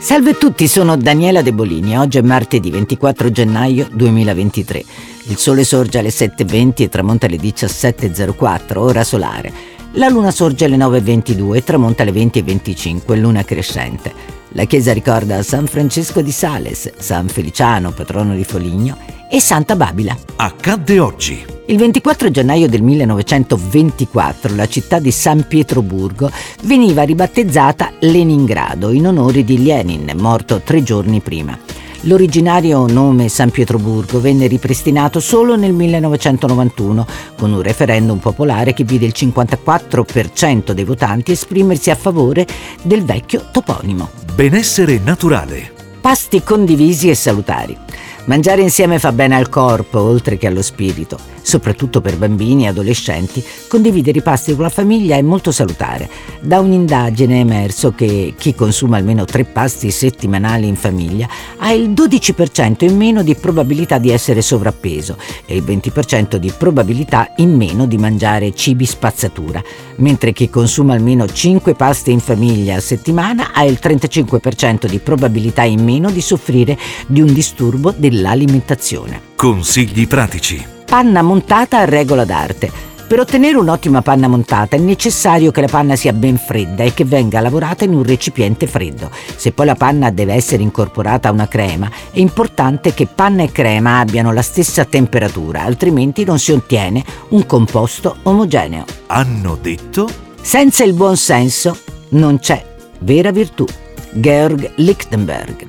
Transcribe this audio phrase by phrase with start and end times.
[0.00, 1.96] Salve a tutti, sono Daniela De Bolini.
[1.96, 4.82] Oggi è martedì 24 gennaio 2023.
[5.24, 9.52] Il sole sorge alle 7.20 e tramonta alle 17.04, ora solare.
[9.92, 14.12] La luna sorge alle 9.22 e tramonta alle 20.25, luna crescente.
[14.52, 18.96] La chiesa ricorda San Francesco di Sales, San Feliciano, patrono di Foligno,
[19.30, 20.16] e Santa Babila.
[20.36, 21.59] Accadde oggi.
[21.70, 26.28] Il 24 gennaio del 1924 la città di San Pietroburgo
[26.62, 31.56] veniva ribattezzata Leningrado in onore di Lenin, morto tre giorni prima.
[32.04, 39.06] L'originario nome San Pietroburgo venne ripristinato solo nel 1991 con un referendum popolare che vide
[39.06, 42.48] il 54% dei votanti esprimersi a favore
[42.82, 44.10] del vecchio toponimo.
[44.34, 45.70] Benessere naturale.
[46.00, 47.76] Pasti condivisi e salutari.
[48.24, 51.18] Mangiare insieme fa bene al corpo, oltre che allo spirito.
[51.42, 56.08] Soprattutto per bambini e adolescenti, condividere i pasti con la famiglia è molto salutare.
[56.40, 61.90] Da un'indagine è emerso che chi consuma almeno tre pasti settimanali in famiglia ha il
[61.90, 65.16] 12% in meno di probabilità di essere sovrappeso
[65.46, 69.62] e il 20% di probabilità in meno di mangiare cibi spazzatura,
[69.96, 75.62] mentre chi consuma almeno 5 pasti in famiglia a settimana ha il 35% di probabilità
[75.62, 79.20] in meno di soffrire di un disturbo dell'alimentazione.
[79.36, 80.78] Consigli pratici.
[80.90, 82.68] Panna montata a regola d'arte.
[83.06, 87.04] Per ottenere un'ottima panna montata è necessario che la panna sia ben fredda e che
[87.04, 89.08] venga lavorata in un recipiente freddo.
[89.36, 93.52] Se poi la panna deve essere incorporata a una crema, è importante che panna e
[93.52, 98.84] crema abbiano la stessa temperatura, altrimenti non si ottiene un composto omogeneo.
[99.06, 100.08] Hanno detto
[100.40, 101.78] Senza il buon senso
[102.08, 102.64] non c'è
[102.98, 103.64] vera virtù.
[104.10, 105.68] Georg Lichtenberg.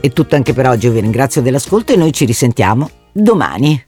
[0.00, 3.87] È tutto anche per oggi, vi ringrazio dell'ascolto e noi ci risentiamo domani.